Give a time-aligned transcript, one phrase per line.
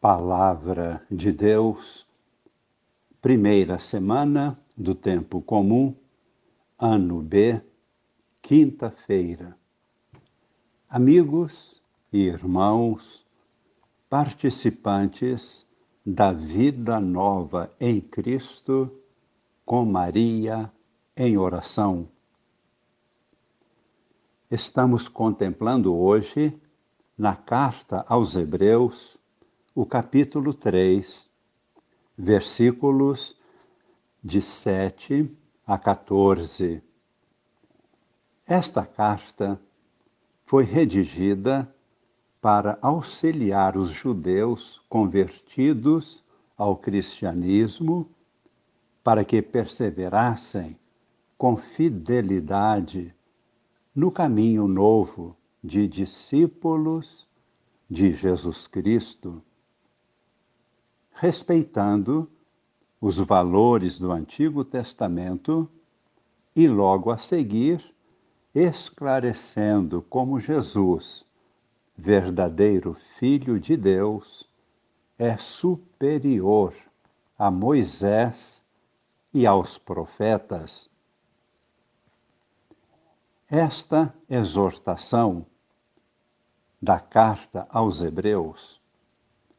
[0.00, 2.06] Palavra de Deus,
[3.22, 5.96] primeira semana do tempo comum,
[6.78, 7.62] ano B,
[8.42, 9.56] quinta-feira.
[10.86, 11.82] Amigos
[12.12, 13.26] e irmãos,
[14.10, 15.66] participantes
[16.04, 18.92] da vida nova em Cristo,
[19.64, 20.70] com Maria
[21.16, 22.06] em oração.
[24.50, 26.52] Estamos contemplando hoje,
[27.16, 29.18] na carta aos Hebreus,
[29.78, 31.28] o capítulo 3,
[32.16, 33.38] versículos
[34.24, 35.30] de 7
[35.66, 36.82] a 14.
[38.46, 39.60] Esta carta
[40.46, 41.70] foi redigida
[42.40, 46.24] para auxiliar os judeus convertidos
[46.56, 48.08] ao cristianismo
[49.04, 50.80] para que perseverassem
[51.36, 53.14] com fidelidade
[53.94, 57.28] no caminho novo de discípulos
[57.90, 59.42] de Jesus Cristo
[61.16, 62.30] respeitando
[63.00, 65.68] os valores do Antigo Testamento
[66.54, 67.82] e logo a seguir
[68.54, 71.26] esclarecendo como Jesus,
[71.96, 74.48] verdadeiro Filho de Deus,
[75.18, 76.74] é superior
[77.38, 78.62] a Moisés
[79.32, 80.88] e aos profetas.
[83.48, 85.46] Esta exortação
[86.80, 88.80] da carta aos Hebreus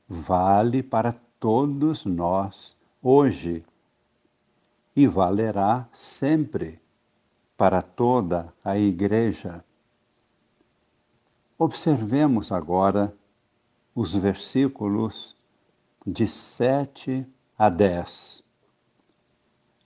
[0.07, 1.15] vale para
[1.47, 3.63] todos nós hoje
[4.93, 6.77] e valerá sempre
[7.55, 9.63] para toda a Igreja.
[11.57, 13.15] Observemos agora
[13.95, 15.37] os versículos
[16.05, 17.25] de 7
[17.57, 18.43] a 10.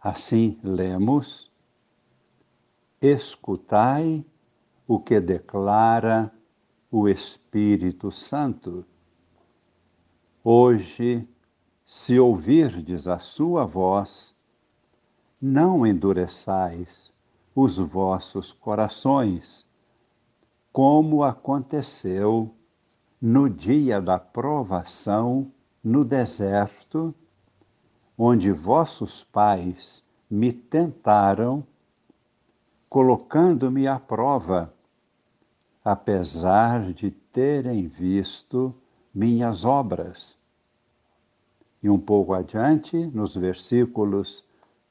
[0.02, 1.52] Assim lemos:
[3.00, 4.26] Escutai
[4.88, 6.34] o que declara
[6.90, 8.84] o Espírito Santo.
[10.44, 11.30] Hoje
[11.94, 14.34] se ouvirdes a sua voz,
[15.42, 17.12] não endureçais
[17.54, 19.68] os vossos corações,
[20.72, 22.56] como aconteceu
[23.22, 25.52] no dia da provação
[25.84, 27.14] no deserto,
[28.18, 31.62] onde vossos pais me tentaram,
[32.90, 34.74] colocando-me à prova,
[35.84, 38.74] apesar de terem visto
[39.14, 40.40] minhas obras
[41.82, 44.44] e um pouco adiante, nos versículos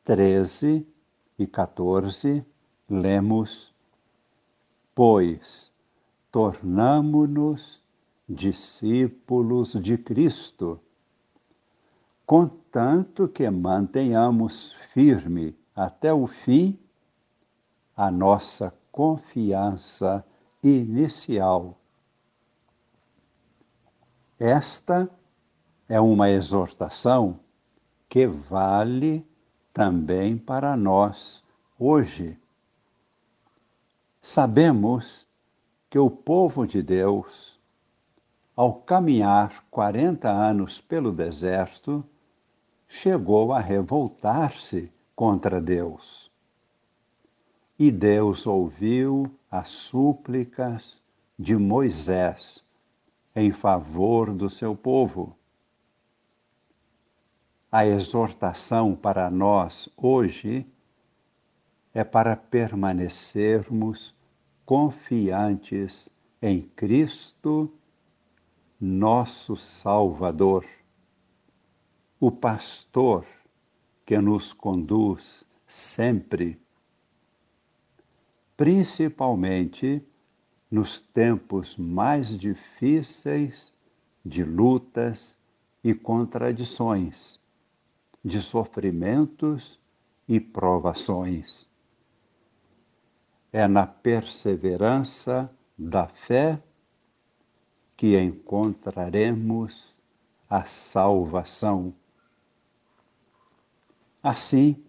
[0.04, 0.86] 13
[1.38, 2.44] e 14,
[2.88, 3.72] lemos:
[4.94, 5.72] Pois
[6.32, 7.82] tornamo-nos
[8.28, 10.80] discípulos de Cristo,
[12.26, 16.78] contanto que mantenhamos firme até o fim
[17.96, 20.24] a nossa confiança
[20.62, 21.78] inicial.
[24.38, 25.10] Esta
[25.90, 27.40] é uma exortação
[28.08, 29.26] que vale
[29.74, 31.42] também para nós
[31.76, 32.38] hoje.
[34.22, 35.26] Sabemos
[35.90, 37.58] que o povo de Deus,
[38.54, 42.04] ao caminhar 40 anos pelo deserto,
[42.86, 46.30] chegou a revoltar-se contra Deus.
[47.76, 51.02] E Deus ouviu as súplicas
[51.36, 52.62] de Moisés
[53.34, 55.36] em favor do seu povo
[57.72, 60.66] a exortação para nós hoje
[61.94, 64.12] é para permanecermos
[64.66, 66.08] confiantes
[66.42, 67.72] em Cristo,
[68.80, 70.66] nosso Salvador,
[72.18, 73.24] o pastor
[74.04, 76.60] que nos conduz sempre,
[78.56, 80.02] principalmente
[80.68, 83.72] nos tempos mais difíceis
[84.24, 85.36] de lutas
[85.84, 87.39] e contradições
[88.24, 89.78] de sofrimentos
[90.28, 91.66] e provações.
[93.52, 96.62] É na perseverança da fé
[97.96, 99.96] que encontraremos
[100.48, 101.94] a salvação.
[104.22, 104.82] Assim,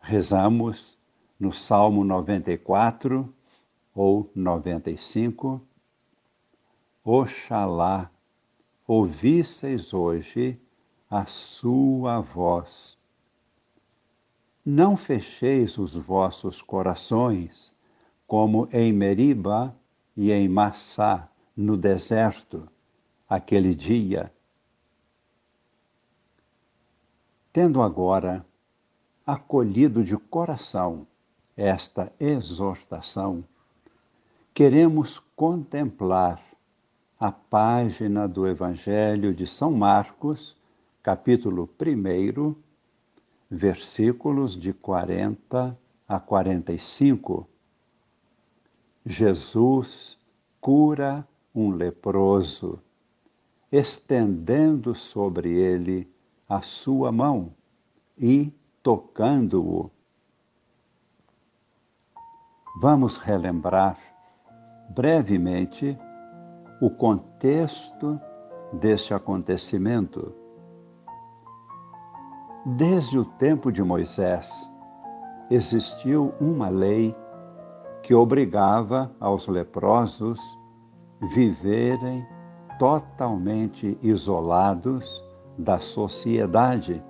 [0.00, 0.98] rezamos
[1.38, 3.32] no Salmo 94
[3.94, 5.60] ou 95,
[7.04, 8.10] Oxalá
[8.86, 10.60] ouvisseis hoje
[11.08, 12.98] a sua voz.
[14.64, 17.72] Não fecheis os vossos corações,
[18.26, 19.74] como em Meriba
[20.16, 22.68] e em Massá, no deserto,
[23.28, 24.32] aquele dia.
[27.52, 28.44] Tendo agora
[29.24, 31.06] acolhido de coração
[31.56, 33.44] esta exortação,
[34.52, 36.42] queremos contemplar
[37.18, 40.55] a página do Evangelho de São Marcos,
[41.06, 42.56] capítulo 1,
[43.48, 47.46] versículos de 40 a 45.
[49.04, 50.18] Jesus
[50.60, 51.24] cura
[51.54, 52.80] um leproso,
[53.70, 56.10] estendendo sobre ele
[56.48, 57.54] a sua mão
[58.18, 58.52] e
[58.82, 59.88] tocando-o.
[62.80, 63.96] Vamos relembrar
[64.90, 65.96] brevemente
[66.80, 68.20] o contexto
[68.72, 70.45] deste acontecimento.
[72.74, 74.50] Desde o tempo de Moisés,
[75.48, 77.14] existiu uma lei
[78.02, 80.40] que obrigava aos leprosos
[81.32, 82.26] viverem
[82.76, 85.24] totalmente isolados
[85.56, 87.00] da sociedade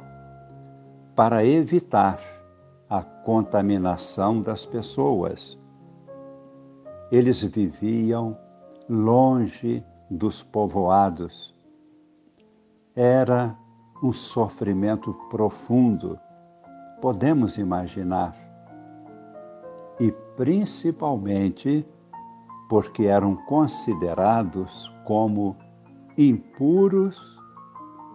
[1.14, 2.20] para evitar
[2.90, 5.58] a contaminação das pessoas.
[7.10, 8.36] Eles viviam
[8.90, 11.54] longe dos povoados.
[12.94, 13.56] Era
[14.02, 16.18] um sofrimento profundo,
[17.00, 18.34] podemos imaginar.
[19.98, 21.86] E principalmente
[22.68, 25.56] porque eram considerados como
[26.18, 27.38] impuros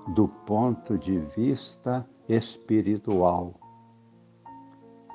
[0.09, 3.53] do ponto de vista espiritual,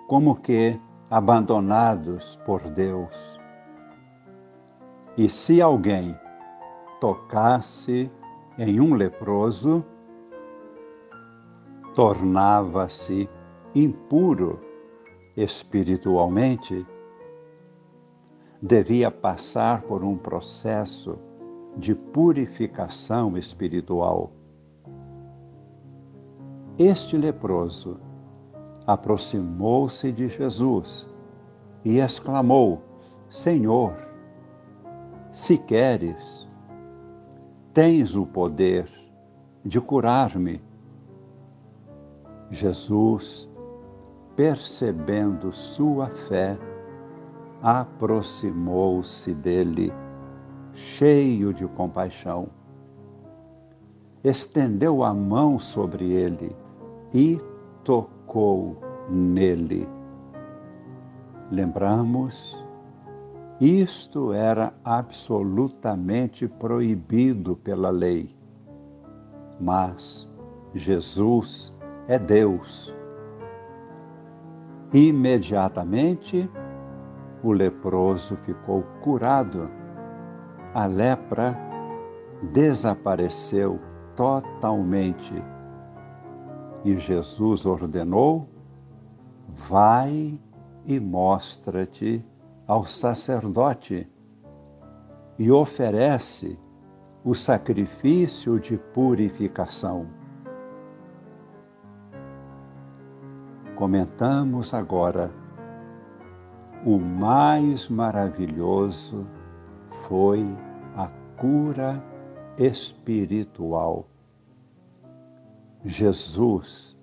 [0.08, 0.80] como que
[1.10, 3.38] abandonados por Deus.
[5.16, 6.18] E se alguém
[7.00, 8.10] tocasse
[8.58, 9.84] em um leproso,
[11.96, 13.26] tornava-se
[13.74, 14.60] impuro
[15.34, 16.86] espiritualmente
[18.60, 21.18] devia passar por um processo
[21.74, 24.30] de purificação espiritual.
[26.78, 27.98] Este leproso
[28.86, 31.08] aproximou-se de Jesus
[31.82, 32.82] e exclamou:
[33.30, 33.96] Senhor,
[35.32, 36.46] se queres,
[37.72, 38.86] tens o poder
[39.64, 40.65] de curar-me.
[42.50, 43.48] Jesus,
[44.36, 46.56] percebendo sua fé,
[47.62, 49.92] aproximou-se dele,
[50.74, 52.48] cheio de compaixão.
[54.22, 56.54] Estendeu a mão sobre ele
[57.12, 57.40] e
[57.84, 58.76] tocou
[59.08, 59.88] nele.
[61.50, 62.58] Lembramos,
[63.60, 68.28] isto era absolutamente proibido pela lei.
[69.60, 70.28] Mas
[70.74, 71.75] Jesus
[72.08, 72.94] é Deus.
[74.92, 76.48] Imediatamente,
[77.42, 79.68] o leproso ficou curado.
[80.72, 81.56] A lepra
[82.52, 83.80] desapareceu
[84.14, 85.34] totalmente.
[86.84, 88.48] E Jesus ordenou:
[89.68, 90.38] Vai
[90.84, 92.24] e mostra-te
[92.66, 94.08] ao sacerdote
[95.38, 96.58] e oferece
[97.24, 100.15] o sacrifício de purificação.
[103.76, 105.30] Comentamos agora
[106.82, 109.26] o mais maravilhoso
[110.08, 110.42] foi
[110.96, 112.02] a cura
[112.58, 114.06] espiritual.
[115.84, 116.96] Jesus,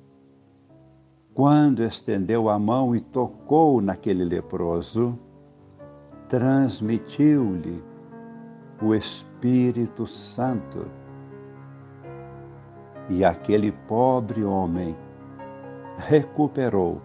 [1.36, 5.16] quando estendeu a mão e tocou naquele leproso,
[6.28, 7.84] transmitiu-lhe
[8.82, 10.88] o Espírito Santo.
[13.12, 14.96] E aquele pobre homem
[15.98, 17.02] recuperou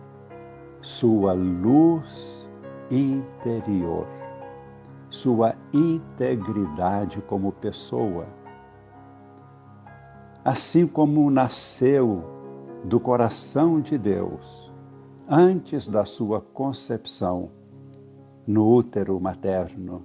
[0.81, 2.49] sua luz
[2.91, 4.07] interior,
[5.11, 8.27] sua integridade como pessoa.
[10.45, 12.23] Assim como nasceu
[12.85, 14.73] do coração de Deus
[15.29, 17.51] antes da sua concepção
[18.47, 20.03] no útero materno.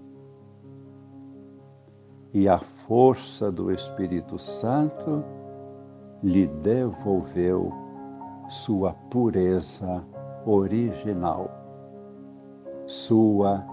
[2.33, 5.23] E a força do Espírito Santo
[6.21, 7.82] lhe devolveu
[8.49, 10.03] sua pureza
[10.45, 11.63] original
[12.87, 13.65] sua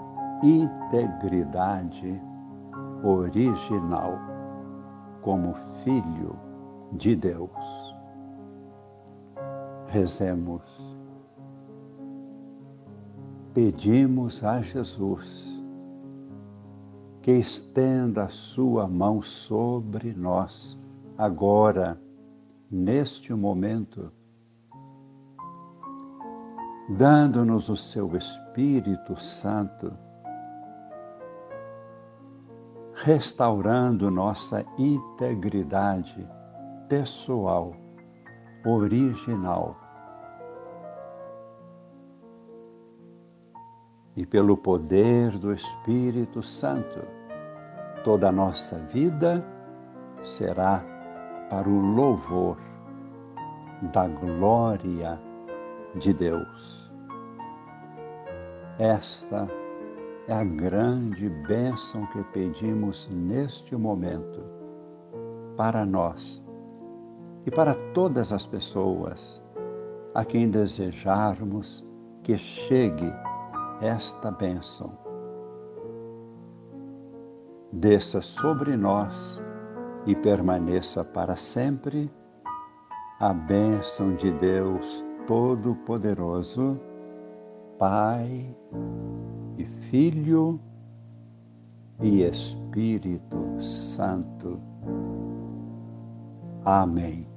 [0.43, 2.21] integridade
[3.03, 4.19] original
[5.23, 6.37] como Filho
[6.93, 7.95] de Deus.
[9.89, 10.63] Rezemos.
[13.53, 15.49] Pedimos a Jesus
[17.21, 20.81] que estenda a sua mão sobre nós,
[21.19, 22.01] agora,
[22.71, 24.11] neste momento
[26.91, 29.93] dando-nos o seu Espírito Santo,
[32.95, 36.29] restaurando nossa integridade
[36.89, 37.73] pessoal,
[38.67, 39.77] original.
[44.17, 47.21] E pelo poder do Espírito Santo,
[48.05, 49.45] Toda a nossa vida
[50.23, 50.83] será
[51.51, 52.57] para o louvor
[53.93, 55.21] da glória
[55.97, 56.91] de Deus.
[58.79, 59.49] Esta
[60.29, 64.41] é a grande bênção que pedimos neste momento
[65.57, 66.43] para nós
[67.45, 69.43] e para todas as pessoas
[70.15, 71.85] a quem desejarmos
[72.23, 73.13] que chegue
[73.81, 74.97] esta bênção.
[77.73, 79.41] Desça sobre nós
[80.07, 82.11] e permaneça para sempre
[83.19, 86.81] a bênção de Deus Todo-Poderoso,
[87.79, 88.57] Pai
[89.57, 90.61] e Filho
[92.01, 94.61] e Espírito Santo.
[96.65, 97.30] Amém.